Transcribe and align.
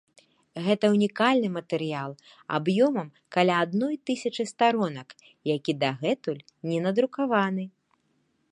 Гэта 0.67 0.85
ўнікальны 0.93 1.49
матэрыял 1.57 2.11
аб'ёмам 2.57 3.09
каля 3.37 3.55
адной 3.65 3.93
тысячы 4.11 4.43
старонак, 4.53 5.07
які 5.55 5.71
дагэтуль 5.85 6.43
не 6.71 6.79
надрукаваны. 6.87 7.65